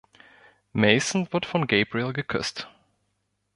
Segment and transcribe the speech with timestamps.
[0.73, 2.67] Mason wird von Gabriel geküsst.